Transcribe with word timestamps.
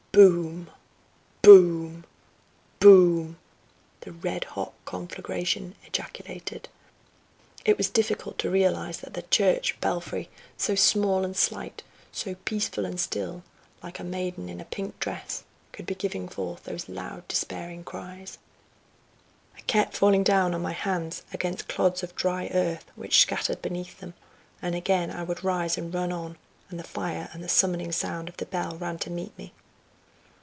"Boom! 0.13 0.69
boom! 1.41 2.03
boom!" 2.81 3.37
the 4.01 4.11
red 4.11 4.43
hot 4.43 4.73
conflagration 4.83 5.73
ejaculated. 5.85 6.67
And 7.59 7.67
it 7.69 7.77
was 7.77 7.89
difficult 7.89 8.37
to 8.39 8.49
realize 8.49 8.97
that 8.99 9.13
the 9.13 9.21
church 9.21 9.79
belfry, 9.79 10.27
so 10.57 10.75
small 10.75 11.23
and 11.23 11.33
slight, 11.35 11.81
so 12.11 12.35
peaceful 12.43 12.85
and 12.85 12.99
still, 12.99 13.43
like 13.81 13.99
a 13.99 14.03
maiden 14.03 14.49
in 14.49 14.59
a 14.59 14.65
pink 14.65 14.99
dress, 14.99 15.45
could 15.71 15.85
be 15.85 15.95
giving 15.95 16.27
forth 16.27 16.65
those 16.65 16.89
loud, 16.89 17.25
despairing 17.29 17.85
cries. 17.85 18.37
I 19.55 19.61
kept 19.61 19.95
falling 19.95 20.25
down 20.25 20.53
on 20.53 20.61
my 20.61 20.73
hands 20.73 21.23
against 21.31 21.69
clods 21.69 22.03
of 22.03 22.15
dry 22.17 22.47
earth, 22.53 22.83
which 22.97 23.21
scattered 23.21 23.61
beneath 23.61 23.99
them, 24.01 24.13
and 24.61 24.75
again 24.75 25.09
I 25.09 25.23
would 25.23 25.41
rise 25.45 25.77
and 25.77 25.93
run 25.93 26.11
on, 26.11 26.37
and 26.69 26.77
the 26.77 26.83
fire 26.83 27.29
and 27.31 27.41
the 27.41 27.47
summoning 27.49 27.93
sound 27.93 28.27
of 28.27 28.35
the 28.35 28.45
bell 28.45 28.75
ran 28.77 28.99
to 28.99 29.09
meet 29.09 29.35
me. 29.37 29.53